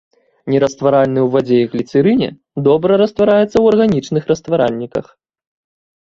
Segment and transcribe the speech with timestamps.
[0.51, 2.29] Нерастваральны ў вадзе і гліцэрыне,
[2.67, 5.05] добра раствараецца ў арганічных растваральніках.